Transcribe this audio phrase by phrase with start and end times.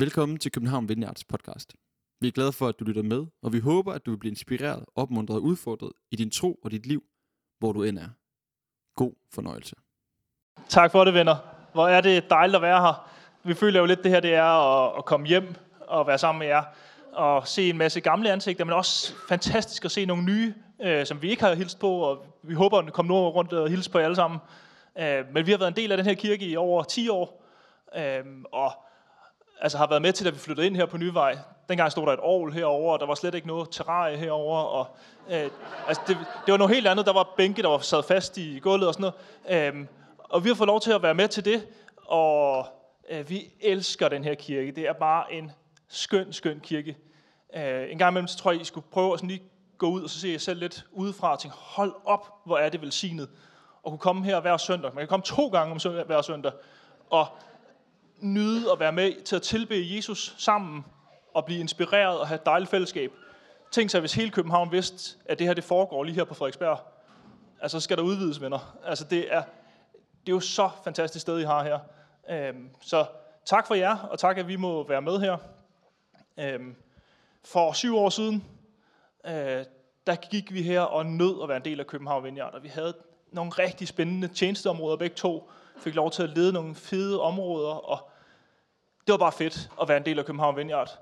[0.00, 1.74] Velkommen til København Vineyards podcast.
[2.20, 4.30] Vi er glade for, at du lytter med, og vi håber, at du vil blive
[4.30, 7.02] inspireret, opmuntret og udfordret i din tro og dit liv,
[7.58, 8.08] hvor du end er.
[8.96, 9.76] God fornøjelse.
[10.68, 11.36] Tak for det, venner.
[11.72, 13.10] Hvor er det dejligt at være her.
[13.44, 16.38] Vi føler jo lidt, det her det er at, at komme hjem og være sammen
[16.38, 16.62] med jer
[17.12, 21.22] og se en masse gamle ansigter, men også fantastisk at se nogle nye, øh, som
[21.22, 23.90] vi ikke har hilst på, og vi håber, at komme kommer nogen rundt og hilse
[23.90, 24.40] på jer alle sammen.
[24.98, 27.44] Øh, men vi har været en del af den her kirke i over 10 år,
[27.96, 28.72] øh, og
[29.60, 31.38] altså har været med til, da vi flyttede ind her på Nyvej.
[31.68, 34.58] Dengang stod der et ovl herover, og der var slet ikke noget terrarie herover.
[34.58, 34.86] Og,
[35.30, 35.50] øh,
[35.88, 37.06] altså det, det var noget helt andet.
[37.06, 39.12] Der var bænke, der var sat fast i gulvet og sådan
[39.48, 39.66] noget.
[39.66, 41.66] Øhm, og vi har fået lov til at være med til det,
[42.06, 42.66] og
[43.10, 44.72] øh, vi elsker den her kirke.
[44.72, 45.52] Det er bare en
[45.88, 46.96] skøn, skøn kirke.
[47.56, 49.42] Øh, en gang imellem, så tror jeg, I skulle prøve at sådan lige
[49.78, 52.68] gå ud og så se jer selv lidt udefra og tænke, hold op, hvor er
[52.68, 53.28] det velsignet.
[53.82, 54.94] Og kunne komme her hver søndag.
[54.94, 56.52] Man kan komme to gange om søndag, hver søndag.
[57.10, 57.26] Og
[58.20, 60.84] nyde at være med til at tilbede Jesus sammen
[61.34, 63.12] og blive inspireret og have et dejligt fællesskab.
[63.70, 66.78] Tænk sig, hvis hele København vidste, at det her det foregår lige her på Frederiksberg.
[67.60, 68.76] Altså, så skal der udvides, venner.
[68.84, 69.42] Altså, det er,
[70.20, 71.78] det er jo så fantastisk sted, I har her.
[72.30, 73.06] Øhm, så
[73.44, 75.36] tak for jer, og tak, at vi må være med her.
[76.38, 76.76] Øhm,
[77.44, 78.44] for syv år siden,
[79.26, 79.64] øh,
[80.06, 82.68] der gik vi her og nød at være en del af København Vineyard, og vi
[82.68, 82.94] havde
[83.32, 85.50] nogle rigtig spændende tjenesteområder begge to,
[85.80, 88.10] fik lov til at lede nogle fede områder, og
[89.06, 90.98] det var bare fedt at være en del af København Vineyard.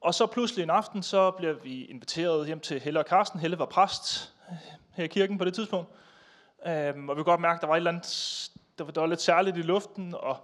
[0.00, 3.40] Og så pludselig en aften, så bliver vi inviteret hjem til Helle og Karsten.
[3.40, 4.56] Helle var præst øh,
[4.92, 5.90] her i kirken på det tidspunkt.
[6.66, 9.00] Øhm, og vi kunne godt mærke, at der var et eller andet, der var, der
[9.00, 10.36] var lidt særligt i luften, og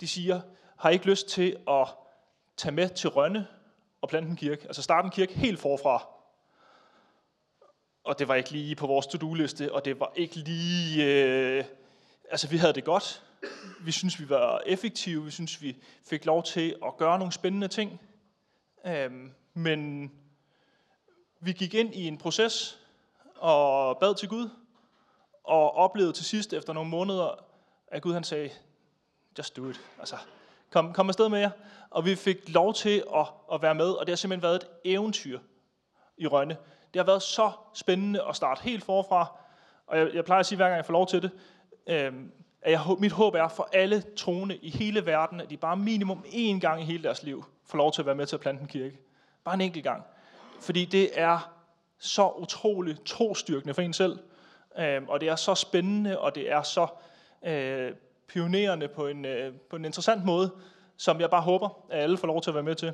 [0.00, 0.40] de siger,
[0.76, 1.86] har I ikke lyst til at
[2.56, 3.46] tage med til Rønne
[4.02, 4.66] og plante en kirke?
[4.66, 6.08] Altså starte en kirke helt forfra.
[8.04, 11.04] Og det var ikke lige på vores to-do-liste, og det var ikke lige...
[11.04, 11.64] Øh,
[12.30, 13.22] altså, vi havde det godt.
[13.80, 15.24] Vi synes, vi var effektive.
[15.24, 18.00] Vi synes, vi fik lov til at gøre nogle spændende ting.
[18.86, 20.10] Øhm, men
[21.40, 22.78] vi gik ind i en proces
[23.36, 24.48] og bad til Gud,
[25.44, 27.44] og oplevede til sidst efter nogle måneder,
[27.88, 28.50] at Gud han sagde,
[29.38, 29.80] just do it.
[29.98, 30.16] Altså,
[30.70, 31.50] kom, kom afsted med jer.
[31.90, 34.68] Og vi fik lov til at, at være med, og det har simpelthen været et
[34.84, 35.40] eventyr
[36.16, 36.56] i Rønne.
[36.94, 39.38] Det har været så spændende at starte helt forfra,
[39.86, 41.30] og jeg, jeg plejer at sige, hver gang jeg får lov til det,
[41.86, 42.32] øhm,
[42.62, 46.24] at jeg, mit håb er for alle troende i hele verden, at de bare minimum
[46.26, 48.62] én gang i hele deres liv får lov til at være med til at plante
[48.62, 48.98] en kirke.
[49.44, 50.02] Bare en enkelt gang.
[50.60, 51.52] Fordi det er
[51.98, 54.18] så utroligt trostyrkende for en selv,
[54.78, 56.86] øhm, og det er så spændende, og det er så
[57.46, 57.92] øh,
[58.28, 60.50] pionerende på en, øh, på en interessant måde,
[60.96, 62.92] som jeg bare håber, at alle får lov til at være med til.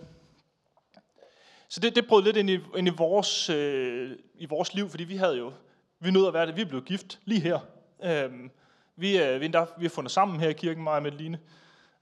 [1.68, 5.04] Så det, det brød lidt ind i, ind i, vores, øh, i vores liv, fordi
[5.04, 5.52] vi havde jo,
[6.00, 7.58] vi nød at være det, vi blev gift lige her.
[8.04, 8.50] Øhm,
[8.96, 11.38] vi, øh, vi, endda, vi har fundet sammen her i kirken, mig og Medeline,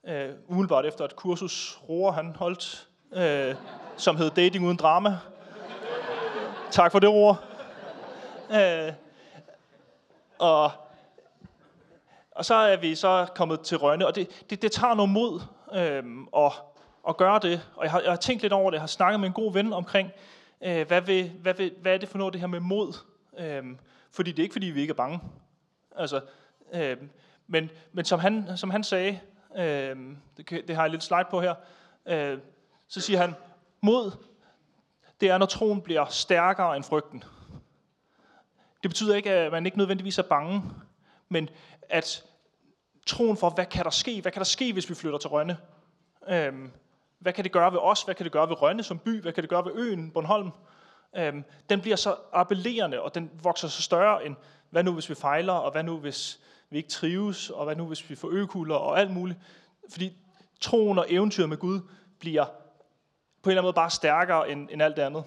[0.07, 3.55] øh, umiddelbart efter et kursus, Roer han holdt, øh,
[3.97, 5.17] som hed Dating uden drama.
[6.71, 7.35] tak for det, Roer.
[8.51, 8.93] Øh,
[10.39, 10.71] og,
[12.31, 15.41] og så er vi så kommet til Rønne, og det, det, det tager noget mod
[15.73, 16.03] øh,
[16.45, 16.51] at,
[17.09, 17.61] at gøre det.
[17.75, 19.53] Og jeg har, jeg har tænkt lidt over det, jeg har snakket med en god
[19.53, 20.11] ven omkring,
[20.63, 22.93] øh, hvad, vil, hvad, vil, hvad er det for noget, det her med mod?
[23.39, 23.63] Øh,
[24.11, 25.19] fordi det er ikke, fordi vi ikke er bange.
[25.95, 26.21] Altså,
[26.73, 26.97] øh,
[27.47, 29.19] men, men som, han, som han sagde,
[29.57, 29.95] øh,
[30.37, 31.55] det, det har jeg lidt slide på her,
[32.05, 32.37] øh,
[32.87, 33.35] så siger han,
[33.81, 34.11] mod,
[35.21, 37.23] det er, når troen bliver stærkere end frygten.
[38.83, 40.63] Det betyder ikke, at man ikke nødvendigvis er bange,
[41.29, 41.49] men
[41.89, 42.23] at
[43.05, 44.21] troen for, hvad kan der ske?
[44.21, 45.57] Hvad kan der ske, hvis vi flytter til Rønne?
[46.29, 46.71] Øhm,
[47.19, 48.03] hvad kan det gøre ved os?
[48.03, 49.21] Hvad kan det gøre ved Rønne som by?
[49.21, 50.49] Hvad kan det gøre ved øen Bornholm?
[51.15, 54.35] Øhm, den bliver så appellerende, og den vokser så større end,
[54.69, 56.39] hvad nu hvis vi fejler, og hvad nu hvis
[56.71, 59.39] vi ikke trives, og hvad nu hvis vi får økuller og alt muligt.
[59.89, 60.17] Fordi
[60.61, 61.79] troen og eventyret med Gud
[62.19, 62.45] bliver
[63.41, 65.23] på en eller anden måde bare stærkere end, end alt det andet.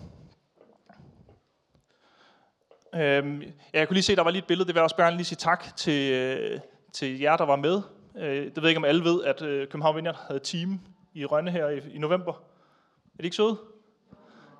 [2.95, 4.67] Øhm, jeg kunne lige se, der var lige et billede.
[4.67, 6.61] Det vil jeg også gerne lige sige tak til, øh,
[6.93, 7.83] til jer, der var med.
[8.17, 10.81] Øh, det ved jeg ikke, om alle ved, at øh, København Vineyard havde team
[11.15, 12.33] i Rønne her i, i november.
[12.33, 13.59] Er det ikke søde?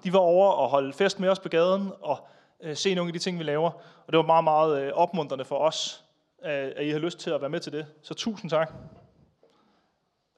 [0.05, 2.29] De var over og holde fest med os på gaden og
[2.63, 3.71] øh, se nogle af de ting, vi laver.
[4.07, 6.04] Og det var meget, meget øh, opmuntrende for os,
[6.39, 7.87] at I har lyst til at være med til det.
[8.03, 8.73] Så tusind tak.
[8.73, 8.79] Nu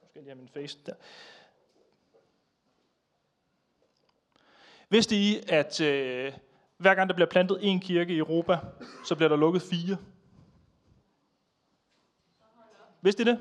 [0.07, 0.93] skal jeg lige have min face der.
[4.89, 6.33] Vidste I, at øh,
[6.77, 8.59] hver gang der bliver plantet en kirke i Europa,
[9.05, 9.97] så bliver der lukket fire?
[13.01, 13.39] Vidste I det?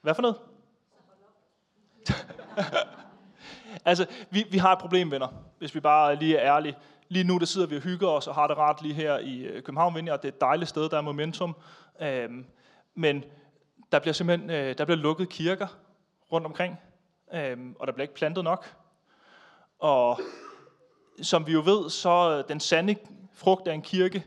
[0.00, 0.36] Hvad for noget?
[3.90, 5.28] altså, vi, vi har et problem, venner,
[5.58, 6.76] hvis vi bare lige er ærlige.
[7.08, 9.38] Lige nu, der sidder vi og hygger os og har det rart lige her i
[9.40, 11.56] øh, København, København og Det er et dejligt sted, der er momentum.
[12.00, 12.46] Øhm,
[12.94, 13.24] men
[13.92, 15.66] Der bliver simpelthen øh, der bliver lukket kirker
[16.32, 16.80] rundt omkring,
[17.34, 18.74] øh, og der bliver ikke plantet nok.
[19.78, 20.20] Og
[21.22, 22.96] som vi jo ved, så den sande
[23.34, 24.24] frugt af en kirke,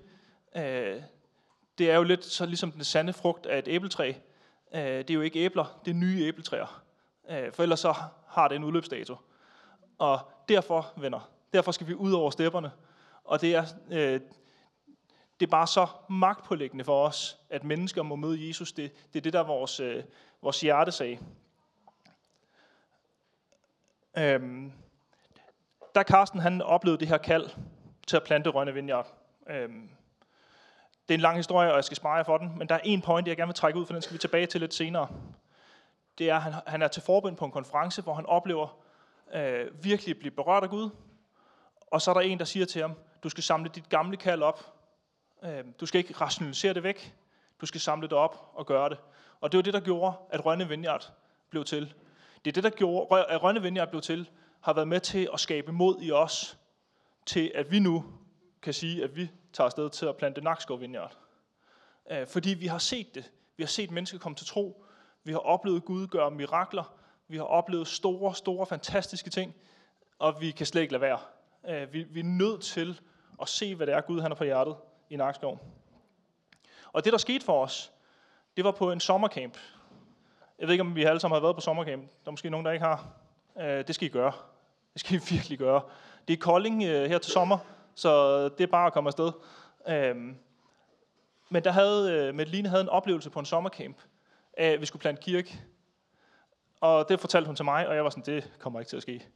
[0.58, 1.02] øh,
[1.78, 4.14] det er jo lidt så ligesom den sande frugt af et æbletræ.
[4.76, 6.84] Øh, det er jo ikke æbler, det er nye æbletræer.
[7.30, 7.94] Øh, for ellers så
[8.28, 9.16] har det en udløbsdato.
[9.98, 10.20] Og
[10.50, 12.72] derfor, venner, derfor skal vi ud over stepperne.
[13.24, 14.22] Og det er, øh,
[15.40, 18.72] det er bare så magtpålæggende for os, at mennesker må møde Jesus.
[18.72, 20.04] Det, det er det, der er vores, øh,
[20.42, 21.20] vores hjertesag.
[24.18, 24.72] Øhm,
[25.96, 27.50] da Carsten han oplevede det her kald
[28.08, 29.14] til at plante Rønne Vineyard.
[29.50, 29.90] Øhm,
[31.08, 32.80] det er en lang historie, og jeg skal spare jer for den, men der er
[32.84, 35.08] en point, jeg gerne vil trække ud, for den skal vi tilbage til lidt senere.
[36.18, 38.78] Det er, at han, han er til forbind på en konference, hvor han oplever
[39.34, 40.90] øh, virkelig at blive berørt af Gud.
[41.92, 42.94] Og så er der en, der siger til ham,
[43.24, 44.74] du skal samle dit gamle kald op.
[45.44, 47.16] Øhm, du skal ikke rationalisere det væk.
[47.62, 48.98] Du skal samle det op og gøre det.
[49.42, 51.12] Og det var det, der gjorde, at Rønne Vineyard
[51.50, 51.94] blev til.
[52.46, 54.30] Det er det, der gjorde, at Rønne Vineyard blev til,
[54.62, 56.58] har været med til at skabe mod i os,
[57.26, 58.06] til at vi nu
[58.62, 61.18] kan sige, at vi tager afsted til at plante Nakskov Vineyard.
[62.12, 63.32] Øh, fordi vi har set det.
[63.58, 64.86] Vi har set mennesker komme til tro.
[65.24, 66.94] Vi har oplevet Gud gøre mirakler.
[67.28, 69.56] Vi har oplevet store, store, fantastiske ting.
[70.20, 71.20] Og vi kan slet ikke lade være.
[71.70, 73.00] Øh, vi, vi er nødt til
[73.42, 74.76] at se, hvad det er, Gud han er på hjertet
[75.10, 75.60] i Nakskov.
[76.94, 77.92] Og det, der skete for os,
[78.58, 79.58] det var på en sommercamp.
[80.60, 82.02] Jeg ved ikke, om vi alle sammen har været på sommercamp.
[82.02, 83.08] Der er måske nogen, der ikke har.
[83.60, 84.34] Øh, det skal I gøre.
[84.94, 85.82] Det skal I virkelig gøre.
[86.28, 87.58] Det er Kolding øh, her til sommer,
[87.96, 89.32] så det er bare at komme afsted.
[89.88, 90.38] Øhm,
[91.50, 93.98] men der havde, øh, Madeline havde en oplevelse på en sommercamp,
[94.54, 95.62] af at vi skulle plante kirke.
[96.82, 99.02] Og det fortalte hun til mig, og jeg var sådan, det kommer ikke til at
[99.02, 99.28] ske.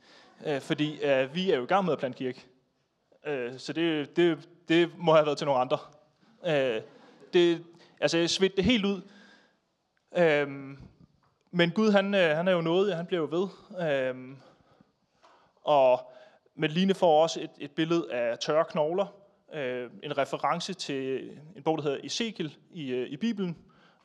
[0.45, 2.45] Øh, fordi øh, vi er jo i gang med at plante kirke.
[3.25, 5.77] Øh, så det, det, det må have været til nogle andre.
[6.45, 6.81] Øh,
[7.33, 7.63] det,
[7.99, 9.01] altså, jeg svedte det helt ud.
[10.17, 10.47] Øh,
[11.51, 13.47] men Gud, han, øh, han er jo noget, han bliver jo ved.
[13.87, 14.35] Øh,
[15.63, 16.11] og
[16.55, 19.05] Madeline får også et, et billede af tørre knogler,
[19.53, 23.57] øh, en reference til en bog, der hedder Ezekiel i, øh, i Bibelen.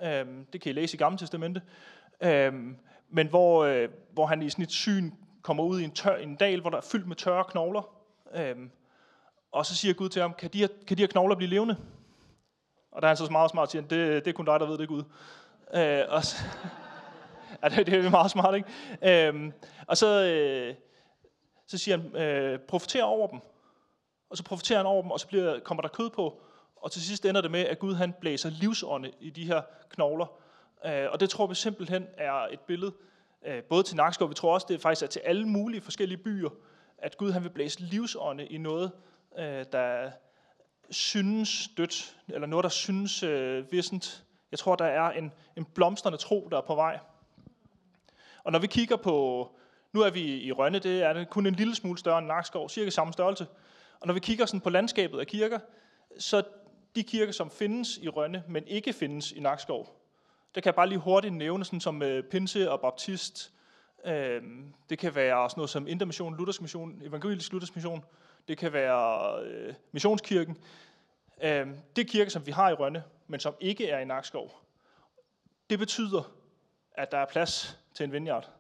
[0.02, 1.62] Øh, det kan I læse i Gamle Testamente.
[2.20, 2.52] Øh,
[3.08, 5.10] men hvor, øh, hvor han i sådan et syn
[5.46, 7.82] kommer ud i en, tør, en dal, hvor der er fyldt med tørre knogler.
[8.34, 8.70] Øhm,
[9.52, 11.76] og så siger Gud til ham, kan de, her, kan de her knogler blive levende?
[12.90, 14.66] Og der er han så meget smart, siger han, det, det er kun dig, der
[14.66, 15.02] ved det, Gud.
[15.74, 16.36] Øh, og så,
[17.62, 19.28] ja, det, det er meget smart, ikke?
[19.28, 19.52] Øhm,
[19.86, 20.74] og så, øh,
[21.66, 23.40] så siger han, øh, profeter over dem.
[24.30, 26.40] Og så profeterer han over dem, og så bliver, kommer der kød på.
[26.76, 30.26] Og til sidst ender det med, at Gud han blæser livsånde i de her knogler.
[30.86, 32.92] Øh, og det tror vi simpelthen er et billede,
[33.46, 36.50] Øh, både til Nakskov, vi tror også, det faktisk er til alle mulige forskellige byer,
[36.98, 38.92] at Gud han vil blæse livsånde i noget,
[39.38, 40.10] øh, der
[40.90, 44.24] synes dødt, eller noget, der synes øh, vissent.
[44.50, 46.98] Jeg tror, der er en, en blomstrende tro, der er på vej.
[48.44, 49.48] Og når vi kigger på
[49.96, 52.90] nu er vi i Rønne, det er kun en lille smule større end Nakskov, cirka
[52.90, 53.46] samme størrelse.
[54.00, 55.58] Og når vi kigger sådan på landskabet af kirker,
[56.18, 56.42] så
[56.96, 60.05] de kirker, som findes i Rønne, men ikke findes i Nakskov,
[60.56, 63.52] der kan jeg bare lige hurtigt nævne, sådan som øh, Pinse og Baptist.
[64.04, 64.42] Øh,
[64.90, 68.04] det kan være sådan noget som Intermission, Luthersk Mission, Evangelisk Luthersk Mission.
[68.48, 70.56] Det kan være øh, Missionskirken.
[71.42, 71.66] Øh,
[71.96, 74.60] det er kirker, som vi har i Rønne, men som ikke er i Nakskov.
[75.70, 76.30] Det betyder,
[76.92, 78.50] at der er plads til en vineyard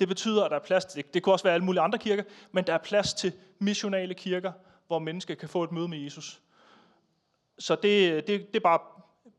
[0.00, 2.22] det betyder, at der er plads til, det kunne også være alle mulige andre kirker,
[2.52, 4.52] men der er plads til missionale kirker,
[4.86, 6.40] hvor mennesker kan få et møde med Jesus.
[7.58, 8.80] Så det, øh, det, det er bare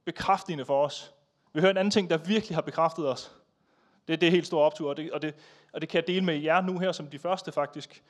[0.06, 1.14] bekræftende for os.
[1.58, 3.32] Vi hører en anden ting, der virkelig har bekræftet os.
[4.08, 5.36] Det, det er helt store optur, og det, og, det,
[5.74, 8.04] og det kan jeg dele med jer nu her som de første faktisk.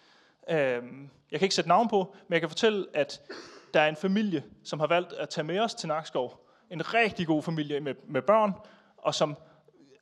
[0.49, 3.21] Øhm, jeg kan ikke sætte navn på, men jeg kan fortælle, at
[3.73, 6.47] der er en familie, som har valgt at tage med os til Nakskov.
[6.71, 8.53] En rigtig god familie med, med børn,
[8.97, 9.37] og som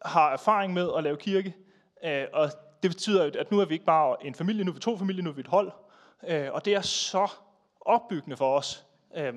[0.05, 1.55] har erfaring med at lave kirke.
[2.03, 2.51] Øh, og
[2.83, 5.23] det betyder, at nu er vi ikke bare en familie, nu er vi to familier,
[5.23, 5.71] nu er vi et hold.
[6.27, 7.27] Øh, og det er så
[7.81, 8.85] opbyggende for os.
[9.17, 9.33] Øh,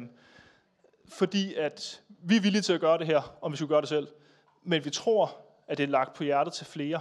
[1.08, 3.88] fordi at vi er villige til at gøre det her, om vi skulle gøre det
[3.88, 4.08] selv.
[4.62, 5.36] Men vi tror,
[5.66, 7.00] at det er lagt på hjertet til flere.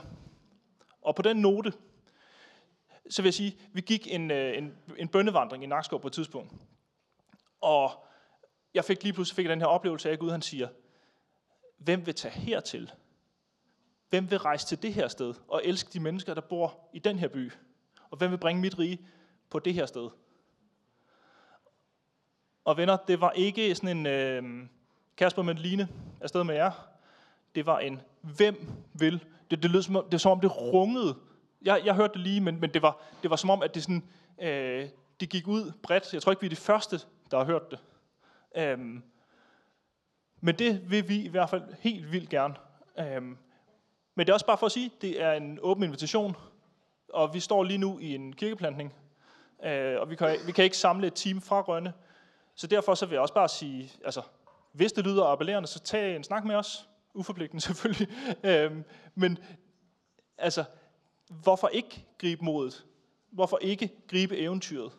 [1.02, 1.74] Og på den note,
[3.10, 6.14] så vil jeg sige, vi gik en, øh, en, en bønnevandring i Nakskov på et
[6.14, 6.52] tidspunkt.
[7.62, 7.92] Og
[8.74, 10.68] jeg fik lige pludselig fik den her oplevelse af, at Gud han siger,
[11.78, 12.92] hvem vil tage hertil?
[14.10, 17.20] Hvem vil rejse til det her sted og elske de mennesker, der bor i den
[17.20, 17.52] her by?
[18.10, 19.08] Og hvem vil bringe mit rige
[19.50, 20.10] på det her sted?
[22.68, 24.44] Og venner, det var ikke sådan en øh,
[25.18, 25.88] Kasper med Line
[26.22, 26.72] afsted med jer.
[27.56, 29.24] Det var en, hvem vil?
[29.52, 31.16] Det, det lød som om, det, som om det rungede.
[31.62, 33.84] Jeg, jeg hørte det lige, men, men det, var, det var som om, at det,
[33.84, 34.04] sådan,
[34.42, 36.14] øh, det gik ud bredt.
[36.14, 37.00] Jeg tror ikke, vi er de første,
[37.32, 37.80] der har hørt det.
[38.58, 39.04] Øhm,
[40.42, 42.56] men det vil vi i hvert fald helt vildt gerne
[43.00, 43.38] Øhm,
[44.16, 46.36] men det er også bare for at sige, det er en åben invitation,
[47.14, 48.94] og vi står lige nu i en kirkeplantning,
[49.64, 51.94] øh, og vi kan, vi kan ikke samle et team fra Rønne,
[52.58, 54.22] så derfor så vil jeg også bare sige, altså,
[54.72, 58.08] hvis det lyder appellerende, så tag en snak med os, uforpligtende selvfølgelig,
[58.44, 58.84] øhm,
[59.16, 59.38] men
[60.38, 60.64] altså,
[61.30, 62.86] hvorfor ikke gribe modet?
[63.30, 64.92] Hvorfor ikke gribe eventyret?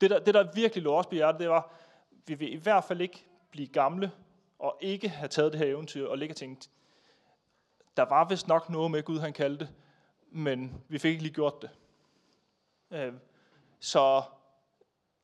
[0.00, 1.74] Det der, det, der virkelig lå os på hjertet, det var,
[2.26, 4.12] vi vil i hvert fald ikke blive gamle,
[4.58, 6.70] og ikke have taget det her eventyr, og ligge og tænkt,
[7.96, 9.68] der var vist nok noget med Gud, han kaldte,
[10.30, 11.70] men vi fik ikke lige gjort det.
[12.90, 13.12] Øh,
[13.80, 14.22] så,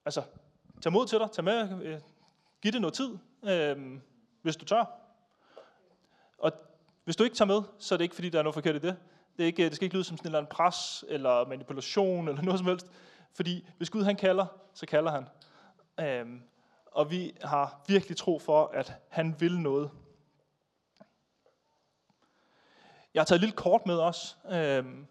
[0.04, 0.22] altså,
[0.82, 2.00] tag mod til dig, tag med, øh,
[2.62, 4.00] giv det noget tid, øh,
[4.42, 4.84] hvis du tør.
[6.38, 6.52] Og
[7.04, 8.78] hvis du ikke tager med, så er det ikke, fordi der er noget forkert i
[8.78, 8.96] det.
[9.36, 11.48] Det, er ikke, øh, det skal ikke lyde som sådan en eller anden pres, eller
[11.48, 12.86] manipulation, eller noget som helst.
[13.34, 15.28] Fordi hvis Gud han kalder, så kalder han.
[16.00, 16.42] Øhm,
[16.86, 19.90] og vi har virkelig tro for, at han vil noget.
[23.14, 24.38] Jeg har taget et lille kort med os.
[24.50, 25.06] Øhm,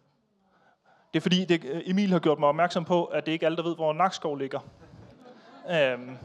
[1.14, 3.48] det er fordi, det, øh, Emil har gjort mig opmærksom på, at det ikke er
[3.48, 4.60] alle, der ved, hvor Nakskov ligger.
[5.70, 6.18] Øhm,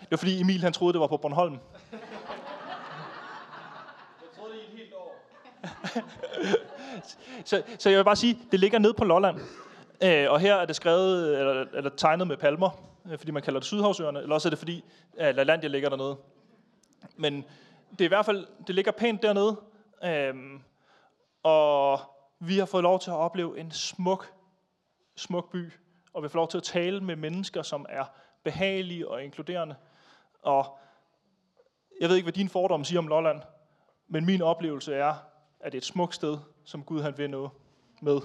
[0.00, 1.58] det var fordi Emil han troede, det var på Bornholm.
[7.44, 9.40] så, så jeg vil bare sige, det ligger ned på Lolland.
[10.02, 12.70] Øh, og her er det skrevet, eller, eller tegnet med palmer,
[13.10, 14.84] øh, fordi man kalder det Sydhavsøerne, eller også er det fordi,
[15.18, 16.16] at LaLandia ligger dernede.
[17.16, 17.44] Men
[17.90, 19.60] det er i hvert fald, det ligger pænt dernede,
[20.04, 20.34] øh,
[21.42, 22.00] og
[22.38, 24.32] vi har fået lov til at opleve en smuk,
[25.16, 25.72] smuk by,
[26.12, 28.04] og vi får lov til at tale med mennesker, som er
[28.44, 29.74] behagelige og inkluderende.
[30.42, 30.78] Og
[32.00, 33.42] jeg ved ikke, hvad din fordom siger om Lolland,
[34.08, 35.14] men min oplevelse er,
[35.60, 37.50] at det er et smukt sted, som Gud han vil noget
[38.00, 38.20] med.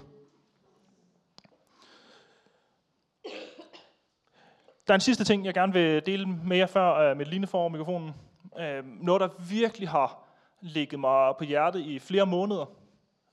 [4.88, 7.48] Der er en sidste ting, jeg gerne vil dele med jer, før øh, uh, Medeline
[7.48, 8.16] for mikrofonen.
[8.52, 10.24] Uh, noget, der virkelig har
[10.62, 12.66] ligget mig på hjertet i flere måneder,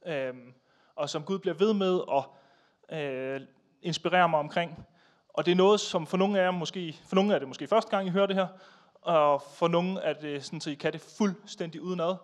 [0.07, 0.37] uh,
[0.95, 2.25] og som Gud bliver ved med at
[3.41, 3.47] uh,
[3.83, 4.87] inspirere mig omkring.
[5.37, 7.67] Og det er noget, som for nogle af jer måske, for nogle er det måske
[7.67, 8.47] første gang, I hører det her,
[8.95, 12.17] og for nogle er det sådan, så I kan det fuldstændig udenad.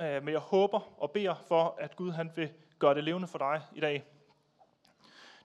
[0.00, 3.38] Øh, men jeg håber og beder for, at Gud han vil gøre det levende for
[3.38, 4.04] dig i dag.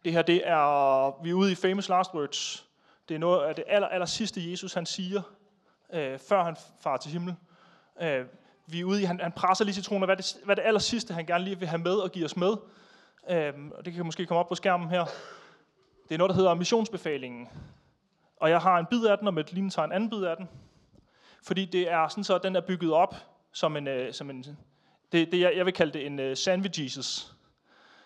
[0.06, 2.68] Det her, det er, vi er ude i famous last words.
[3.10, 5.22] Det er noget af det aller, aller sidste, Jesus han siger,
[5.94, 7.36] øh, før han far til himmel.
[8.02, 8.26] Øh,
[8.66, 11.14] vi er ude i, han, han presser lige citroner, hvad det, hvad det aller sidste,
[11.14, 12.54] han gerne lige vil have med og give os med.
[13.30, 15.06] Øh, og det kan måske komme op på skærmen her.
[16.10, 17.50] Det er noget, der hedder missionsbefalingen.
[18.38, 20.38] Og jeg har en bid af den, og med et tager en anden bid af
[20.38, 20.50] den.
[21.44, 23.16] Fordi det er sådan så, at den er bygget op
[23.52, 24.46] som en, øh, som en
[25.12, 27.34] det, det jeg, jeg vil kalde det en øh, sandwich Jesus.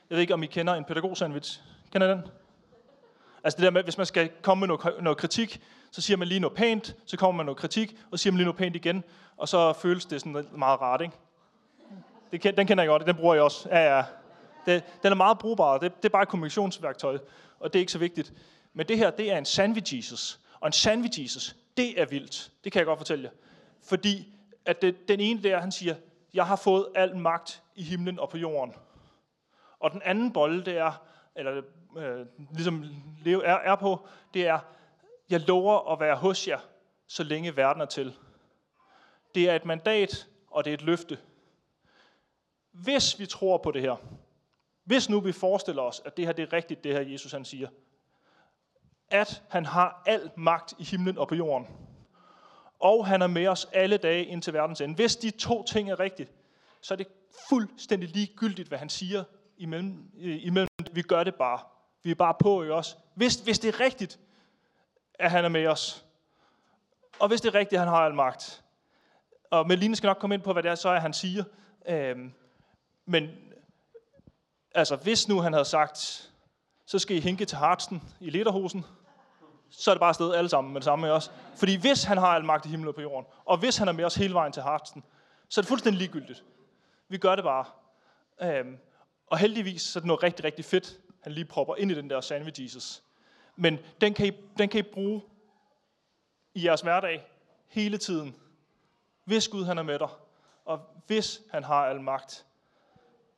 [0.09, 1.61] Jeg ved ikke, om I kender en pædagog-sandwich.
[1.91, 2.21] Kender I den?
[3.43, 6.27] Altså det der med, hvis man skal komme med noget, noget kritik, så siger man
[6.27, 8.75] lige noget pænt, så kommer man noget kritik, og så siger man lige noget pænt
[8.75, 9.03] igen,
[9.37, 11.15] og så føles det sådan meget rart, ikke?
[12.31, 13.69] Det, den kender jeg godt, den bruger jeg også.
[13.69, 14.03] Ja, ja.
[14.65, 17.19] Det, den er meget brugbar, det, det er bare et kommunikationsværktøj,
[17.59, 18.33] og det er ikke så vigtigt.
[18.73, 20.39] Men det her, det er en sandwich Jesus.
[20.59, 22.51] Og en sandwich Jesus, det er vildt.
[22.63, 23.31] Det kan jeg godt fortælle jer.
[23.81, 24.33] Fordi
[24.65, 25.95] at det, den ene der, han siger,
[26.33, 28.73] jeg har fået al magt i himlen og på jorden.
[29.79, 31.01] Og den anden bolle, det er,
[31.35, 31.61] eller
[31.97, 32.85] øh, ligesom
[33.23, 34.59] leve er, er på, det er,
[35.29, 36.59] jeg lover at være hos jer,
[37.07, 38.13] så længe verden er til.
[39.35, 41.17] Det er et mandat, og det er et løfte.
[42.71, 43.95] Hvis vi tror på det her,
[44.83, 47.45] hvis nu vi forestiller os, at det her det er rigtigt, det her Jesus han
[47.45, 47.67] siger,
[49.09, 51.67] at han har al magt i himlen og på jorden,
[52.79, 54.95] og han er med os alle dage indtil verdens ende.
[54.95, 56.31] Hvis de to ting er rigtigt,
[56.81, 57.07] så er det
[57.49, 59.23] fuldstændig ligegyldigt, hvad han siger
[59.57, 60.11] imellem.
[60.17, 60.69] imellem.
[60.91, 61.59] Vi gør det bare.
[62.03, 62.97] Vi er bare på i os.
[63.15, 64.19] Hvis, hvis det er rigtigt,
[65.13, 66.05] at han er med os,
[67.19, 68.63] og hvis det er rigtigt, at han har al magt,
[69.49, 71.43] og Meline skal nok komme ind på, hvad det er, så er, han siger.
[71.87, 72.33] Øhm,
[73.05, 73.29] men
[74.73, 76.29] altså, hvis nu han havde sagt,
[76.85, 78.85] så skal I hinke til harsten i lederhosen,
[79.69, 81.31] så er det bare afsted alle sammen med det samme med os.
[81.55, 83.91] Fordi hvis han har al magt i himlen og på jorden, og hvis han er
[83.91, 85.03] med os hele vejen til harsten,
[85.49, 86.43] så er det fuldstændig ligegyldigt.
[87.09, 87.65] Vi gør det bare.
[88.41, 88.77] Øhm,
[89.27, 92.09] og heldigvis så er det noget rigtig, rigtig fedt, han lige propper ind i den
[92.09, 93.03] der sandwich Jesus.
[93.55, 95.21] Men den kan, I, den kan I bruge
[96.53, 97.27] i jeres hverdag
[97.67, 98.35] hele tiden.
[99.25, 100.09] Hvis Gud han er med dig,
[100.65, 102.45] og hvis han har al magt,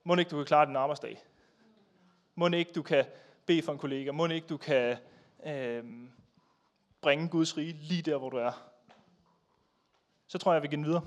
[0.07, 1.23] må ikke du kan klare din arbejdsdag.
[2.35, 3.05] Må ikke du kan
[3.45, 4.11] bede for en kollega.
[4.11, 4.97] Må ikke du kan
[5.45, 5.83] øh,
[7.01, 8.51] bringe Guds rige lige der, hvor du er.
[10.27, 11.05] Så tror jeg, vi kan videre.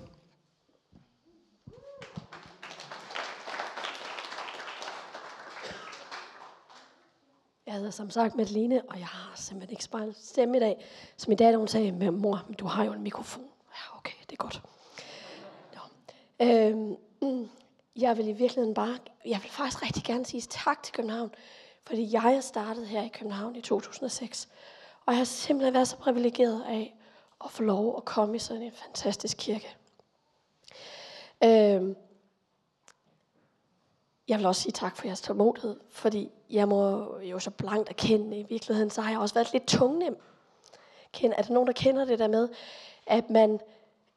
[7.66, 10.84] Jeg hedder som sagt Madeline, og jeg har simpelthen ikke spejlet stemme i dag.
[11.16, 13.44] Som i dag, da hun sagde, med mor, du har jo en mikrofon.
[13.70, 14.62] Ja, okay, det er godt.
[15.74, 15.80] Nå.
[16.46, 17.48] Øhm, mm
[17.98, 21.30] jeg vil i virkeligheden bare, jeg vil faktisk rigtig gerne sige tak til København,
[21.86, 24.48] fordi jeg er startet her i København i 2006.
[25.06, 26.96] Og jeg har simpelthen været så privilegeret af
[27.44, 29.76] at få lov at komme i sådan en fantastisk kirke.
[31.44, 31.96] Øhm,
[34.28, 38.38] jeg vil også sige tak for jeres tålmodighed, fordi jeg må jo så blankt erkende,
[38.38, 40.16] i virkeligheden, så har jeg også været lidt tungnem.
[41.22, 42.48] Er der nogen, der kender det der med,
[43.06, 43.60] at man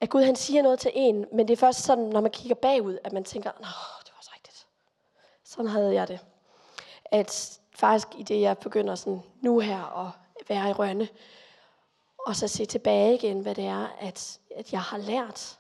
[0.02, 2.56] at Gud han siger noget til en, men det er først sådan, når man kigger
[2.56, 3.68] bagud, at man tænker, nå,
[4.04, 4.68] det var så rigtigt.
[5.44, 6.20] Sådan havde jeg det.
[7.06, 10.12] At faktisk i det, jeg begynder sådan nu her at
[10.50, 11.08] være i rønne,
[12.28, 15.60] og så se tilbage igen, hvad det er, at, at jeg har lært,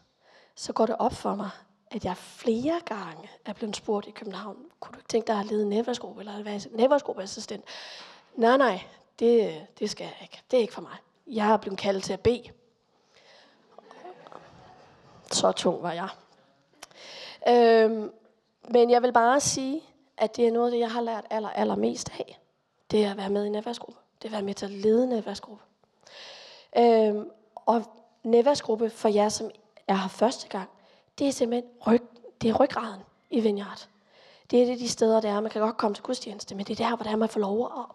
[0.55, 1.50] så går det op for mig,
[1.91, 5.45] at jeg flere gange er blevet spurgt i København, kunne du ikke tænke dig at
[5.45, 7.65] lede netværksgruppe, eller være netværksgruppeassistent?
[8.36, 8.81] Nej, nej,
[9.19, 10.41] det, det skal jeg ikke.
[10.51, 10.95] Det er ikke for mig.
[11.27, 12.43] Jeg er blevet kaldt til at bede.
[15.31, 16.09] Så tung var jeg.
[17.47, 18.11] Øhm,
[18.67, 19.81] men jeg vil bare sige,
[20.17, 22.39] at det er noget af det, jeg har lært aller, allermest af.
[22.91, 24.00] Det er at være med i netværksgruppe.
[24.21, 25.63] Det er at være med til at lede netværksgruppe.
[26.77, 27.83] Øhm, og
[28.23, 29.50] netværksgruppe for jer, som
[29.88, 30.69] er her første gang,
[31.19, 32.01] det er simpelthen ryg,
[32.41, 33.88] det er ryggraden i Vineyard.
[34.51, 35.41] Det er det de steder, der er.
[35.41, 37.65] Man kan godt komme til gudstjeneste, men det er der, hvor der man får lov
[37.65, 37.85] at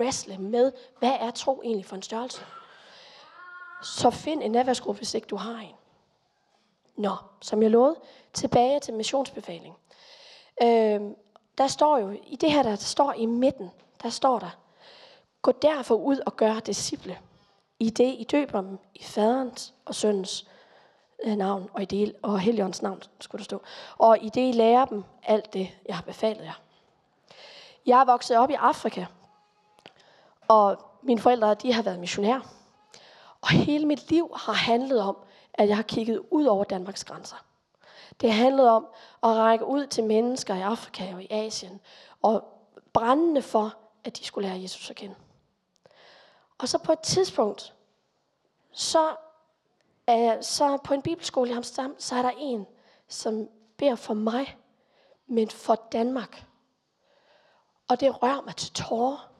[0.00, 2.40] wrestle med, hvad er tro egentlig for en størrelse.
[3.82, 5.74] Så find en netværksgruppe, hvis ikke du har en.
[6.96, 7.96] Nå, som jeg lovede,
[8.32, 9.76] tilbage til missionsbefaling.
[10.62, 11.00] Øh,
[11.58, 13.70] der står jo, i det her, der står i midten,
[14.02, 14.50] der står der,
[15.42, 17.18] gå derfor ud og gør disciple.
[17.78, 20.46] I det, I døber dem i faderens og søndens
[21.24, 23.62] øh, navn, og i det, og Helligåndens navn, skulle der stå.
[23.98, 26.60] Og i det, I lærer dem alt det, jeg har befalet jer.
[27.86, 29.06] Jeg er vokset op i Afrika,
[30.48, 32.40] og mine forældre, de har været missionærer.
[33.40, 35.16] Og hele mit liv har handlet om
[35.58, 37.36] at jeg har kigget ud over Danmarks grænser.
[38.20, 38.86] Det handlede om
[39.22, 41.80] at række ud til mennesker i Afrika og i Asien,
[42.22, 42.44] og
[42.92, 45.14] brændende for, at de skulle lære Jesus at kende.
[46.58, 47.74] Og så på et tidspunkt,
[48.72, 49.16] så,
[50.06, 52.66] er, så på en bibelskole i Amsterdam, så er der en,
[53.08, 54.56] som beder for mig,
[55.26, 56.44] men for Danmark.
[57.88, 59.30] Og det rører mig til tårer.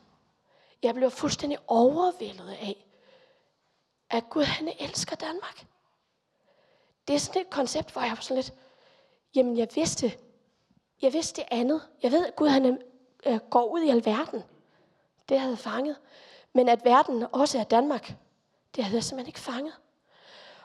[0.83, 2.87] Jeg bliver fuldstændig overvældet af,
[4.11, 5.67] at Gud han elsker Danmark.
[7.09, 8.55] Det er sådan et koncept, hvor jeg var sådan lidt,
[9.35, 10.19] jamen jeg vidste,
[11.03, 11.83] jeg vidste det andet.
[12.03, 12.83] Jeg ved, at Gud han
[13.27, 14.43] øh, går ud i alverden.
[15.29, 15.97] Det havde jeg fanget.
[16.53, 18.15] Men at verden også er Danmark,
[18.77, 19.75] det havde jeg simpelthen ikke fanget.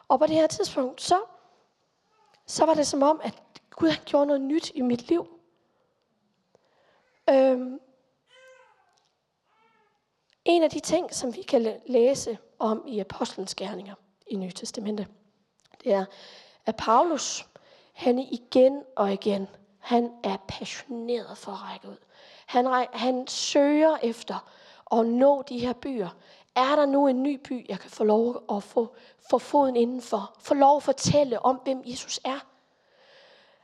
[0.07, 1.21] Og på det her tidspunkt, så,
[2.45, 5.39] så var det som om, at Gud han gjorde noget nyt i mit liv.
[7.29, 7.79] Øhm,
[10.45, 13.95] en af de ting, som vi kan læse om i Apostlenes Gerninger
[14.27, 15.07] i Nye Testamente,
[15.83, 16.05] det er,
[16.65, 17.45] at Paulus,
[17.93, 19.47] han igen og igen,
[19.79, 21.97] han er passioneret for at række ud.
[22.45, 24.51] Han, han søger efter
[24.91, 26.09] at nå de her byer.
[26.55, 28.95] Er der nu en ny by, jeg kan få lov at få,
[29.29, 30.35] få foden indenfor?
[30.39, 32.39] Få lov at fortælle om, hvem Jesus er?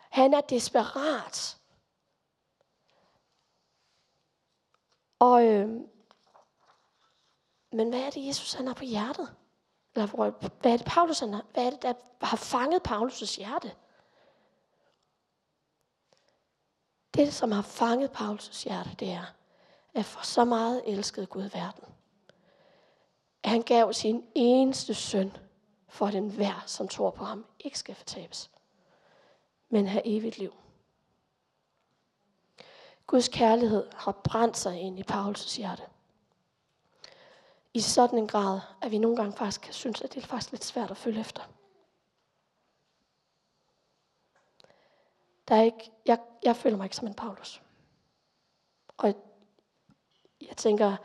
[0.09, 1.57] Han er desperat.
[5.19, 5.69] Og, øh,
[7.71, 9.35] men hvad er det, Jesus han har på hjertet?
[9.97, 10.31] Eller
[10.61, 13.75] hvad er det, Paulus, hvad er det, der har fanget Paulus' hjerte?
[17.13, 19.33] Det, som har fanget Paulus' hjerte, det er,
[19.93, 21.83] at for så meget elskede Gud verden,
[23.43, 25.37] at han gav sin eneste søn,
[25.87, 28.51] for at den hver, som tror på ham, ikke skal fortabes,
[29.69, 30.53] men have evigt liv.
[33.07, 35.83] Guds kærlighed har brændt sig ind i Paulus' hjerte
[37.77, 40.65] i sådan en grad, at vi nogle gange faktisk synes, at det er faktisk lidt
[40.65, 41.43] svært at følge efter.
[45.47, 47.61] Der er ikke, jeg, jeg føler mig ikke som en Paulus.
[48.97, 49.15] Og
[50.41, 50.97] jeg tænker,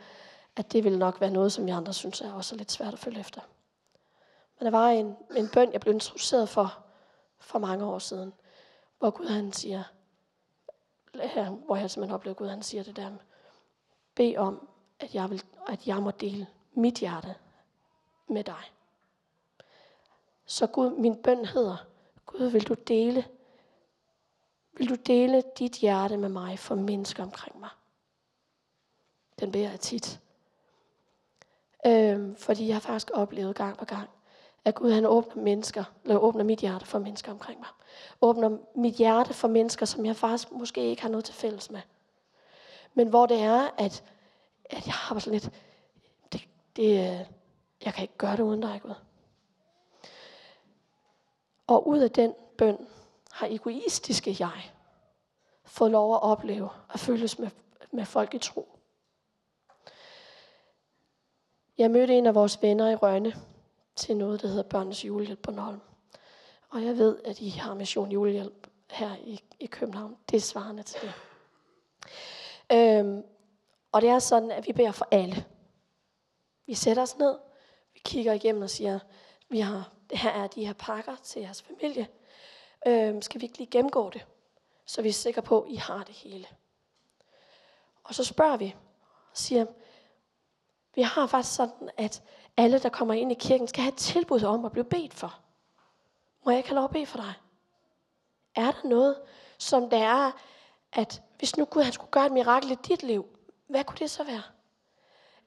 [0.55, 2.99] at det vil nok være noget, som jeg andre synes er også lidt svært at
[2.99, 3.41] følge efter.
[4.59, 6.85] Men der var en, en bøn, jeg blev introduceret for,
[7.39, 8.33] for mange år siden,
[8.99, 9.83] hvor Gud han siger,
[11.15, 13.11] her, hvor jeg simpelthen oplevede Gud, han siger det der,
[14.15, 14.67] bed om,
[14.99, 17.35] at jeg, vil, at jeg må dele mit hjerte
[18.27, 18.71] med dig.
[20.45, 21.85] Så Gud, min bøn hedder,
[22.25, 23.25] Gud, vil du dele,
[24.73, 27.69] vil du dele dit hjerte med mig for mennesker omkring mig?
[29.39, 30.19] Den beder jeg tit.
[31.85, 34.09] Øhm, fordi jeg har faktisk oplevet gang på gang,
[34.65, 37.69] at Gud han åbner mennesker, eller åbner mit hjerte for mennesker omkring mig.
[38.21, 41.81] Åbner mit hjerte for mennesker, som jeg faktisk måske ikke har noget til fælles med.
[42.93, 44.03] Men hvor det er, at,
[44.65, 45.51] at jeg har sådan lidt,
[46.75, 47.27] det, øh,
[47.85, 48.93] jeg kan ikke gøre det uden dig, Gud.
[51.67, 52.87] Og ud af den bøn
[53.31, 54.71] har egoistiske jeg
[55.65, 57.49] fået lov at opleve at føles med,
[57.91, 58.79] med folk i tro.
[61.77, 63.33] Jeg mødte en af vores venner i Rønne
[63.95, 65.81] til noget, der hedder Børnenes Julehjælp på Nolm.
[66.69, 70.17] Og jeg ved, at I har mission julehjælp her i, i København.
[70.29, 71.13] Det er svarende til det.
[72.77, 73.23] Øhm,
[73.91, 75.45] og det er sådan, at vi beder for alle.
[76.65, 77.39] Vi sætter os ned,
[77.93, 78.99] vi kigger igennem og siger,
[79.49, 82.07] vi har, det her er de her pakker til jeres familie.
[82.87, 84.25] Øhm, skal vi ikke lige gennemgå det,
[84.85, 86.47] så vi er sikre på, at I har det hele.
[88.03, 88.75] Og så spørger vi
[89.31, 89.65] og siger,
[90.95, 92.23] vi har faktisk sådan, at
[92.57, 95.39] alle, der kommer ind i kirken, skal have et tilbud om at blive bedt for.
[96.45, 97.33] Må jeg ikke have lov at bede for dig?
[98.55, 99.21] Er der noget,
[99.57, 100.31] som der er,
[100.93, 103.25] at hvis nu Gud han skulle gøre et mirakel i dit liv,
[103.67, 104.41] hvad kunne det så være?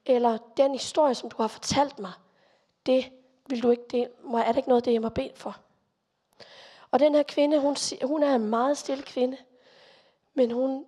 [0.07, 2.13] Eller den historie, som du har fortalt mig,
[2.87, 3.13] det
[3.49, 4.09] vil du ikke dele.
[4.35, 5.57] Er det ikke noget, det jeg må bede for?
[6.91, 9.37] Og den her kvinde, hun, hun er en meget stille kvinde.
[10.35, 10.85] Men hun,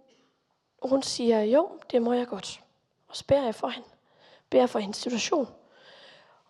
[0.83, 2.61] hun siger, jo, det må jeg godt.
[3.09, 3.89] Og så beder jeg for hende.
[4.51, 5.49] Beder for hendes situation.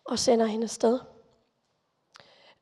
[0.04, 1.00] Og sender hende afsted.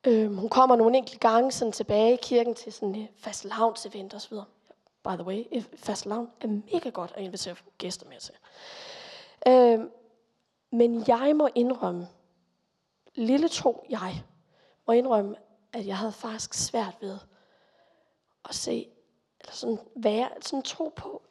[0.03, 3.45] Øhm, hun kommer nogle enkelte gange sådan tilbage i kirken til sådan et fast
[3.85, 4.45] event og så videre.
[5.03, 8.33] By the way, øh, fast er mega godt at invitere gæster med til.
[9.47, 9.91] Øhm,
[10.71, 12.07] men jeg må indrømme,
[13.15, 14.23] lille tro jeg,
[14.87, 15.35] må indrømme,
[15.73, 17.17] at jeg havde faktisk svært ved
[18.49, 18.89] at se,
[19.39, 21.23] eller sådan være, sådan tro på.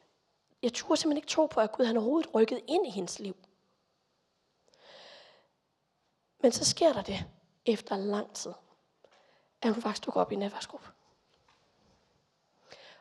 [0.61, 3.35] Jeg turde simpelthen ikke tro på, at Gud han overhovedet rykket ind i hendes liv.
[6.39, 7.25] Men så sker der det,
[7.65, 8.53] efter lang tid,
[9.61, 10.87] at hun faktisk dukker op i en netværksgruppe.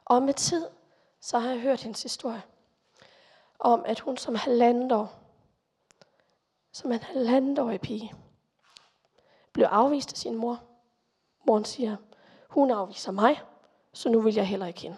[0.05, 0.69] Og med tid,
[1.21, 2.43] så har jeg hørt hendes historie
[3.59, 5.26] om, at hun som halvandet år,
[6.77, 8.15] som en halvandetårig pige,
[9.53, 10.63] blev afvist af sin mor.
[11.47, 11.97] Moren siger,
[12.49, 13.43] hun afviser mig,
[13.93, 14.97] så nu vil jeg heller ikke hende.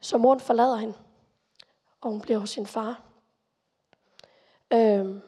[0.00, 0.94] Så moren forlader hende,
[2.00, 3.02] og hun bliver hos sin far.
[4.72, 5.22] Øhm,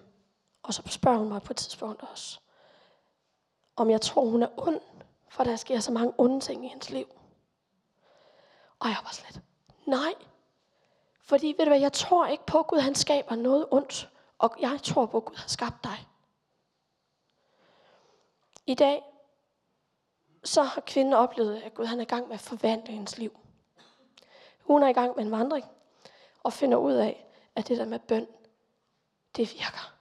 [0.63, 2.41] og så spørger hun mig på et tidspunkt også,
[3.77, 4.81] om jeg tror, hun er ond,
[5.29, 7.07] for der sker så mange onde ting i hendes liv.
[8.79, 9.43] Og jeg var slet,
[9.87, 10.15] nej.
[11.25, 14.11] Fordi, ved du hvad, jeg tror ikke på, at Gud han skaber noget ondt.
[14.39, 16.09] Og jeg tror på, at Gud har skabt dig.
[18.67, 19.03] I dag,
[20.45, 23.39] så har kvinden oplevet, at Gud han er i gang med at forvandle hendes liv.
[24.61, 25.65] Hun er i gang med en vandring,
[26.43, 28.27] og finder ud af, at det der med bøn,
[29.37, 29.95] det virker.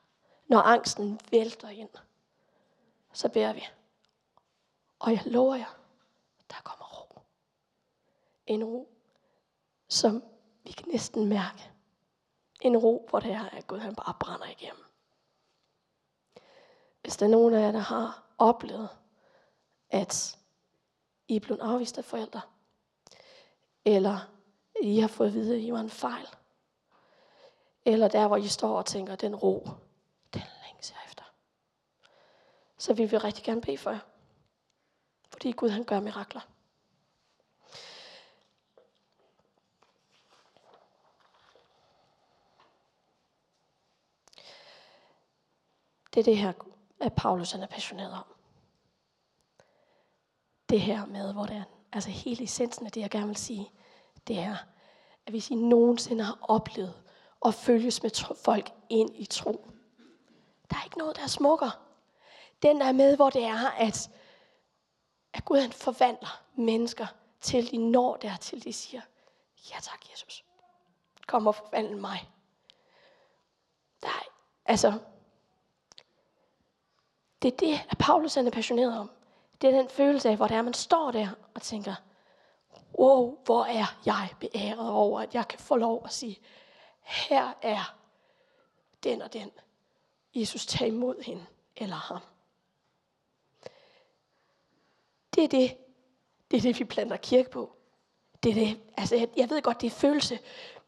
[0.48, 1.90] Når angsten vælter ind,
[3.14, 3.68] så beder vi.
[5.00, 5.78] Og jeg lover jer,
[6.50, 7.22] der kommer ro.
[8.46, 8.90] En ro,
[9.88, 10.24] som
[10.64, 11.72] vi kan næsten mærke.
[12.62, 14.84] En ro, hvor det er, at Gud han bare brænder igennem.
[17.02, 18.90] Hvis der er nogen af jer, der har oplevet,
[19.90, 20.40] at
[21.28, 22.42] I er blevet afvist af forældre,
[23.86, 24.20] eller
[24.82, 26.28] I har fået at vide, at I var en fejl,
[27.86, 29.68] eller der, hvor I står og tænker, den ro,
[30.34, 31.24] den længes jeg efter,
[32.78, 34.00] så vi vil rigtig gerne bede for jer.
[35.30, 36.42] Fordi Gud han gør mirakler.
[46.14, 46.54] Det er det her,
[47.00, 48.24] at Paulus han er passioneret om.
[50.70, 53.72] Det her med, hvor det er, altså hele essensen af det, jeg gerne vil sige,
[54.28, 54.58] det er,
[55.26, 57.04] at hvis I nogensinde har oplevet
[57.46, 58.12] at følges med
[58.44, 59.68] folk ind i tro,
[60.70, 61.72] der er ikke noget, der er smukkere.
[62.62, 64.10] Den der med, hvor det er, at,
[65.34, 67.08] at Gud han forvandler mennesker
[67.42, 69.02] til de når der til de siger,
[69.72, 70.46] ja tak Jesus,
[71.28, 72.30] kom og forvandle mig.
[74.02, 74.24] Der er,
[74.66, 75.00] altså,
[77.44, 79.12] det er det, at Paulus er passioneret om.
[79.62, 81.96] Det er den følelse af, hvor det er, man står der og tænker,
[83.00, 86.40] wow, hvor er jeg beæret over, at jeg kan få lov at sige,
[87.02, 87.96] her er
[89.04, 89.52] den og den.
[90.36, 92.20] Jesus, tag imod hende eller ham.
[95.36, 95.78] Det er det,
[96.52, 97.76] det er det, vi planter kirke på.
[98.44, 98.82] Det er det.
[98.98, 100.40] Altså, jeg, jeg ved godt, det er følelse,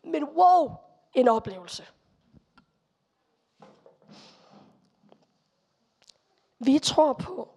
[0.04, 0.72] men wow,
[1.14, 1.86] en oplevelse.
[6.60, 7.56] Vi tror på,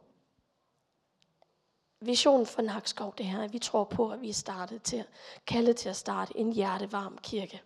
[2.00, 5.04] visionen for Nakskov, det her, at vi tror på, at vi er startet til,
[5.46, 7.62] kaldet til at starte en hjertevarm kirke.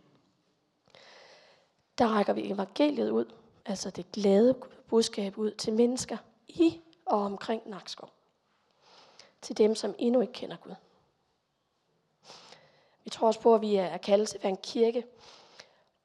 [1.98, 3.24] Der rækker vi evangeliet ud,
[3.64, 4.54] altså det glade
[4.88, 6.16] budskab ud til mennesker
[6.48, 8.10] i og omkring Nakskov.
[9.42, 10.74] Til dem, som endnu ikke kender Gud.
[13.04, 15.04] Vi tror også på, at vi er kaldet til at være en kirke,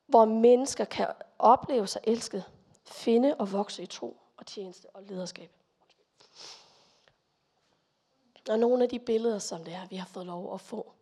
[0.06, 1.08] hvor mennesker kan
[1.40, 2.44] opleve sig elsket,
[2.86, 5.52] finde og vokse i tro og tjeneste og lederskab.
[8.50, 10.94] Og nogle af de billeder, som det er, vi har fået lov at få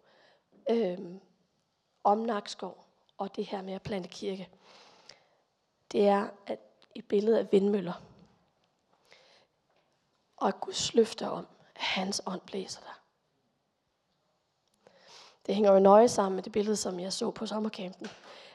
[0.69, 1.19] øhm,
[2.03, 2.85] om Nakskov
[3.17, 4.49] og det her med at plante kirke,
[5.91, 6.59] det er at
[6.95, 7.93] et billede af vindmøller.
[10.37, 12.99] Og Guds løfter om, at hans ånd blæser der.
[15.45, 18.07] Det hænger jo nøje sammen med det billede, som jeg så på sommerkampen,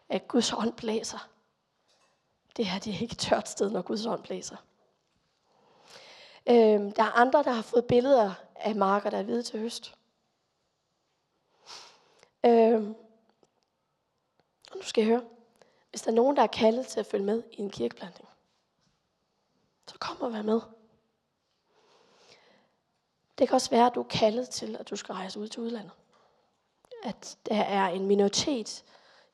[0.09, 1.29] At Guds ånd blæser.
[2.57, 4.57] Det her det er ikke et tørt sted, når Guds ånd blæser.
[6.51, 9.95] Øhm, der er andre, der har fået billeder af marker, der er hvide til høst.
[12.47, 12.95] Øhm,
[14.71, 15.25] og nu skal jeg høre.
[15.91, 18.29] Hvis der er nogen, der er kaldet til at følge med i en kirkeplantning,
[19.89, 20.61] så kom og vær med.
[23.39, 25.63] Det kan også være, at du er kaldet til, at du skal rejse ud til
[25.63, 25.93] udlandet.
[27.03, 28.85] At der er en minoritet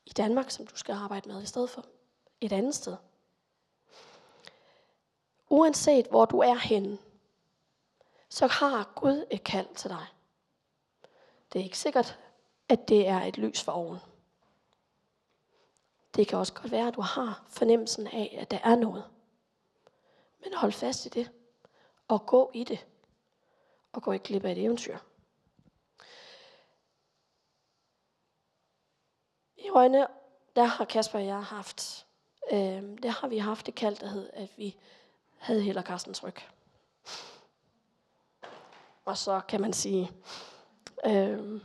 [0.06, 1.84] i Danmark, som du skal arbejde med i stedet for
[2.40, 2.96] et andet sted.
[5.48, 6.98] Uanset hvor du er henne,
[8.36, 10.06] så har Gud et kald til dig.
[11.52, 12.18] Det er ikke sikkert,
[12.68, 13.98] at det er et lys for oven.
[16.14, 19.04] Det kan også godt være, at du har fornemmelsen af, at der er noget.
[20.40, 21.30] Men hold fast i det,
[22.08, 22.86] og gå i det,
[23.92, 24.98] og gå ikke glip af et eventyr.
[29.56, 30.06] I Rønne,
[30.56, 32.06] der har Kasper og jeg haft,
[32.52, 34.76] øh, der har vi haft det kald, der hed, at vi
[35.38, 36.36] havde Heller Carstens ryg.
[39.06, 40.12] Og så kan man sige,
[41.04, 41.60] øh,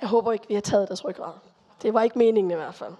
[0.00, 1.34] jeg håber ikke, vi har taget deres ryggrad.
[1.82, 2.94] Det var ikke meningen i hvert fald.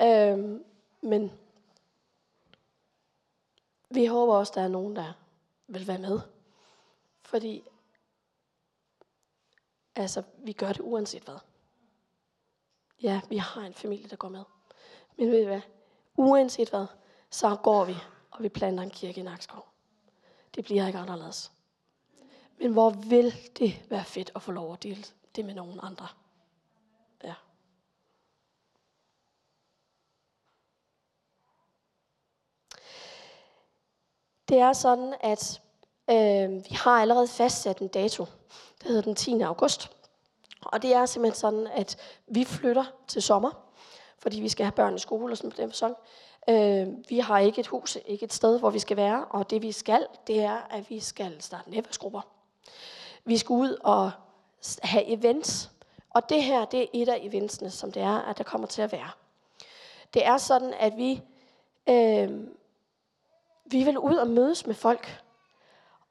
[0.00, 0.60] Øh,
[1.00, 1.32] men
[3.90, 5.12] vi håber også, der er nogen, der
[5.66, 6.20] vil være med.
[7.22, 7.64] Fordi
[9.96, 11.38] altså, vi gør det uanset hvad.
[13.02, 14.44] Ja, vi har en familie, der går med.
[15.18, 15.60] Men ved I hvad?
[16.16, 16.86] Uanset hvad,
[17.30, 17.94] så går vi,
[18.30, 19.68] og vi planter en kirke i Nakskov.
[20.54, 21.52] Det bliver ikke anderledes.
[22.62, 25.04] Men hvor vil det være fedt at få lov at dele
[25.36, 26.06] det med nogen andre.
[27.24, 27.34] Ja.
[34.48, 35.62] Det er sådan, at
[36.10, 38.24] øh, vi har allerede fastsat en dato.
[38.78, 39.40] Det hedder den 10.
[39.40, 39.90] august.
[40.64, 41.96] Og det er simpelthen sådan, at
[42.26, 43.50] vi flytter til sommer,
[44.18, 45.96] fordi vi skal have børn i skole og sådan på den fasong.
[46.48, 49.62] Øh, vi har ikke et hus, ikke et sted, hvor vi skal være, og det
[49.62, 52.41] vi skal, det er, at vi skal starte netværksgrupper.
[53.24, 54.10] Vi skal ud og
[54.82, 55.70] have events,
[56.10, 58.82] og det her, det er et af eventsene, som det er, at der kommer til
[58.82, 59.10] at være.
[60.14, 61.22] Det er sådan, at vi,
[61.88, 62.30] øh,
[63.64, 65.22] vi vil ud og mødes med folk.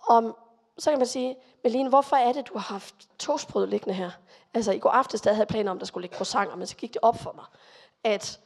[0.10, 0.36] Om,
[0.78, 4.12] så kan man sige, Meline, hvorfor er det, du har haft toastbrød liggende her?
[4.54, 6.76] Altså, i går aftes, der havde jeg planer om, der skulle ligge croissanter, men så
[6.76, 7.46] gik det op for mig,
[8.04, 8.40] at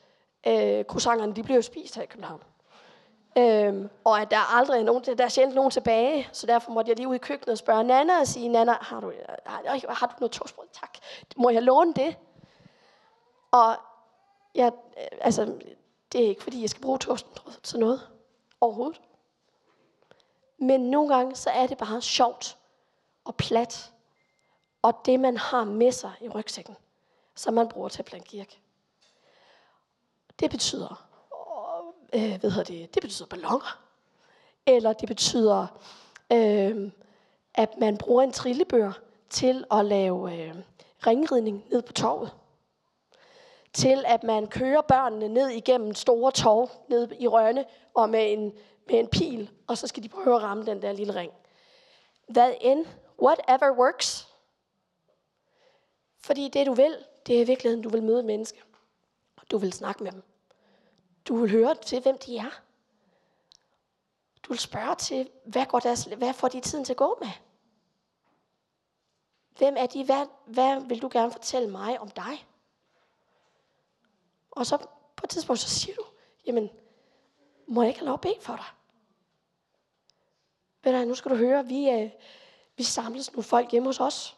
[0.48, 2.44] øh, croissanterne, de bliver jo spist her i København.
[3.38, 6.90] Øhm, og at der aldrig er nogen, der er sjældent nogen tilbage, så derfor måtte
[6.90, 9.14] jeg lige ud i køkkenet og spørge Nana og sige, Nana, har du,
[9.46, 10.68] har, har du noget toastbrød?
[10.74, 10.98] Tak.
[11.38, 12.18] Må jeg låne det?
[13.52, 13.76] Og
[14.56, 15.46] jeg, øh, altså,
[16.12, 18.10] det er ikke fordi, jeg skal bruge toastbrød til noget
[18.62, 19.02] overhovedet.
[20.58, 22.58] Men nogle gange, så er det bare sjovt
[23.26, 23.92] og plat.
[24.82, 26.76] Og det, man har med sig i rygsækken,
[27.36, 28.60] som man bruger til at kirke.
[30.40, 31.06] Det betyder
[32.16, 33.80] øh, hvad hedder det, det betyder ballonger.
[34.66, 35.68] Eller det betyder,
[36.32, 36.92] øh,
[37.54, 38.92] at man bruger en trillebør
[39.30, 40.56] til at lave øh,
[41.08, 42.32] ringridning ned på torvet.
[43.74, 48.54] Til at man kører børnene ned igennem store torv ned i Rønne og med en,
[48.88, 51.32] med en pil, og så skal de prøve at ramme den der lille ring.
[52.28, 52.86] Hvad end,
[53.22, 54.28] whatever works.
[56.18, 56.98] Fordi det du vil,
[57.28, 58.62] det er i virkeligheden, du vil møde mennesker.
[59.38, 60.24] Og du vil snakke med dem.
[61.28, 62.62] Du vil høre til, hvem de er.
[64.44, 67.32] Du vil spørge til, hvad, går deres, hvad får de tiden til at gå med?
[69.58, 70.04] Hvem er de?
[70.06, 72.48] Hvad, hvad vil du gerne fortælle mig om dig?
[74.52, 74.78] Og så
[75.16, 76.06] på et tidspunkt, så siger du,
[76.46, 76.70] jamen,
[77.68, 78.66] må jeg ikke have lov at bede for dig?
[80.84, 82.12] Ved du, nu skal du høre, vi, øh,
[82.78, 84.38] vi samles nogle folk hjemme hos os.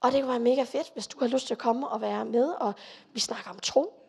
[0.00, 2.24] Og det kunne være mega fedt, hvis du har lyst til at komme og være
[2.24, 2.74] med, og
[3.12, 4.05] vi snakker om tro.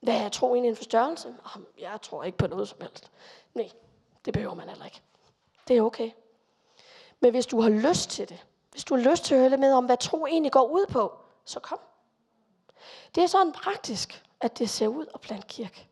[0.00, 1.34] Hvad er tro egentlig en forstørrelse?
[1.78, 3.10] Jeg tror ikke på noget som helst.
[3.54, 3.70] Nej,
[4.24, 5.02] det behøver man heller ikke.
[5.68, 6.10] Det er okay.
[7.20, 9.60] Men hvis du har lyst til det, hvis du har lyst til at høre lidt
[9.60, 11.12] med om, hvad tro egentlig går ud på,
[11.44, 11.80] så kom.
[13.14, 15.88] Det er sådan praktisk, at det ser ud at plante kirke.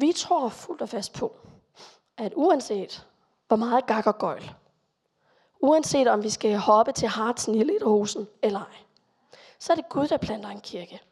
[0.00, 1.36] Vi tror fuldt og fast på,
[2.16, 3.06] at uanset
[3.48, 4.50] hvor meget gak og gøjl,
[5.60, 8.76] uanset om vi skal hoppe til Hartsen i Litterhusen eller ej,
[9.58, 11.02] så er det Gud, der planter en kirke.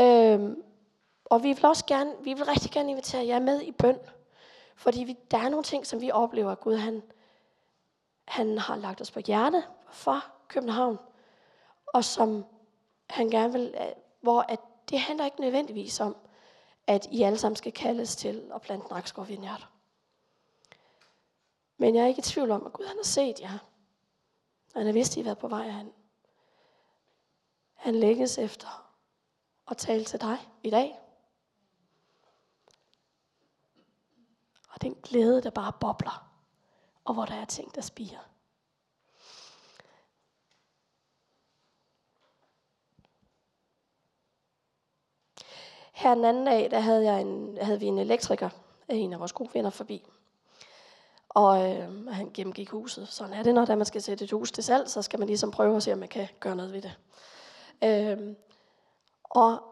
[0.00, 0.62] Øhm,
[1.24, 3.98] og vi vil også gerne, vi vil rigtig gerne invitere jer med i bøn.
[4.76, 7.02] Fordi vi, der er nogle ting, som vi oplever, at Gud han,
[8.24, 10.98] han har lagt os på hjerte for København.
[11.86, 12.44] Og som
[13.10, 13.74] han gerne vil,
[14.20, 14.60] hvor at
[14.90, 16.16] det handler ikke nødvendigvis om,
[16.86, 19.68] at I alle sammen skal kaldes til at plante Nakskov Vineyard.
[21.76, 23.58] Men jeg er ikke i tvivl om, at Gud han har set jer.
[24.74, 25.92] Han har vidst, at I har været på vej hen.
[27.74, 28.92] Han lægges efter
[29.70, 30.98] at tale til dig i dag.
[34.68, 36.30] Og den glæde, der bare bobler,
[37.04, 38.35] og hvor der er ting, der spiger.
[45.96, 48.50] Her den anden dag, der havde, jeg en, havde vi en elektriker,
[48.90, 50.04] øh, en af vores gode venner, forbi.
[51.28, 53.08] Og øh, han gennemgik huset.
[53.08, 55.50] Sådan er det, når man skal sætte et hus til salg, så skal man ligesom
[55.50, 56.98] prøve at se, om man kan gøre noget ved det.
[57.84, 58.34] Øh,
[59.24, 59.62] og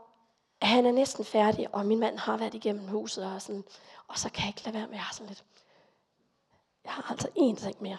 [0.62, 3.64] han er næsten færdig, og min mand har været igennem huset, og, sådan,
[4.08, 5.44] og så kan jeg ikke lade være med, at jeg har sådan lidt,
[6.84, 7.98] jeg har altså én ting mere.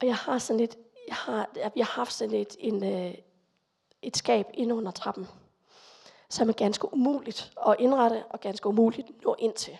[0.00, 0.76] Og jeg har sådan lidt,
[1.08, 3.14] jeg har, jeg har haft sådan lidt en, øh,
[4.02, 5.28] et skab inde under trappen,
[6.30, 9.78] som er ganske umuligt at indrette, og ganske umuligt at nå ind til.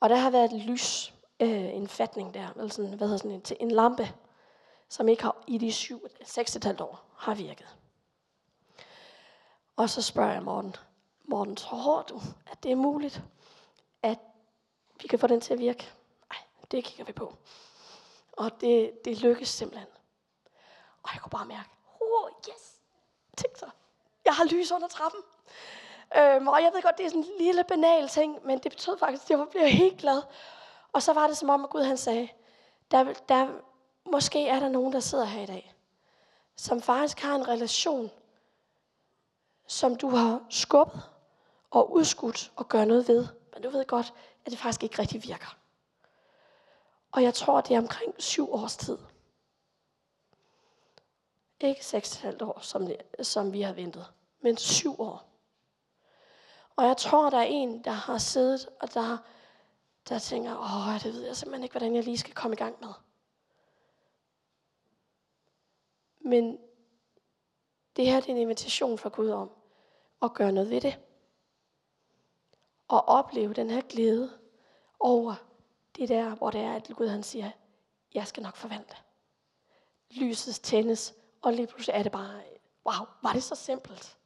[0.00, 3.30] Og der har været et lys, øh, en fatning der, eller sådan, hvad hedder sådan
[3.30, 4.14] en, en lampe,
[4.88, 7.76] som ikke har i de 7, 6,5 år har virket.
[9.76, 10.76] Og så spørger jeg Morten,
[11.24, 13.22] Morten, tror du, at det er muligt,
[14.02, 14.18] at
[15.02, 15.92] vi kan få den til at virke?
[16.30, 16.38] Nej,
[16.70, 17.34] det kigger vi på.
[18.32, 19.88] Og det, det lykkes simpelthen.
[21.02, 21.68] Og jeg kunne bare mærke,
[22.00, 22.80] oh yes,
[23.36, 23.70] tænk så,
[24.26, 25.20] jeg har lys under trappen.
[26.18, 28.98] Øhm, og jeg ved godt, det er sådan en lille banal ting, men det betød
[28.98, 30.22] faktisk, at jeg blev helt glad.
[30.92, 32.28] Og så var det som om, at Gud han sagde,
[32.90, 33.48] der, der,
[34.10, 35.74] måske er der nogen, der sidder her i dag,
[36.56, 38.10] som faktisk har en relation,
[39.66, 41.02] som du har skubbet
[41.70, 43.26] og udskudt og gør noget ved.
[43.52, 45.56] Men du ved godt, at det faktisk ikke rigtig virker.
[47.12, 48.98] Og jeg tror, det er omkring syv års tid.
[51.60, 52.88] Ikke seks og år, som,
[53.22, 55.36] som vi har ventet, men 7 år.
[56.76, 59.18] Og jeg tror, der er en, der har siddet, og der,
[60.08, 62.76] der tænker, åh, det ved jeg simpelthen ikke, hvordan jeg lige skal komme i gang
[62.80, 62.92] med.
[66.20, 66.58] Men
[67.96, 69.50] det her det er en invitation fra Gud om
[70.22, 70.98] at gøre noget ved det.
[72.88, 74.38] Og opleve den her glæde
[75.00, 75.34] over
[75.96, 77.50] det der, hvor det er, at Gud han siger,
[78.14, 78.96] jeg skal nok forvandle.
[80.10, 81.14] Lyset tændes,
[81.46, 82.42] og lige pludselig er det bare,
[82.86, 84.16] wow, var det så simpelt?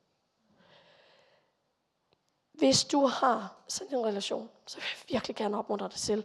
[2.53, 6.25] Hvis du har sådan en relation, så vil jeg virkelig gerne opmuntre dig selv.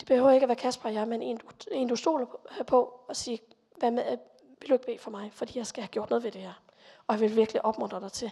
[0.00, 2.26] Det behøver ikke at være Kasper og jeg, men en du, en, du stoler
[2.66, 3.38] på øh, og sige,
[3.78, 4.18] hvad med, øh,
[4.60, 6.62] vil du ikke bede for mig, fordi jeg skal have gjort noget ved det her.
[7.06, 8.30] Og jeg vil virkelig opmuntre dig til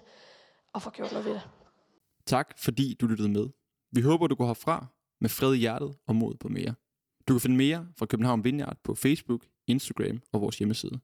[0.75, 1.49] at få gjort noget ved det.
[2.27, 3.49] Tak fordi du lyttede med.
[3.91, 4.87] Vi håber, du går herfra
[5.21, 6.75] med fred i hjertet og mod på mere.
[7.29, 11.01] Du kan finde mere fra København Vineyard på Facebook, Instagram og vores hjemmeside.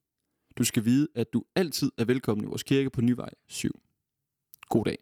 [0.61, 3.81] Du skal vide, at du altid er velkommen i vores kirke på Nyvej 7.
[4.69, 4.99] God dag.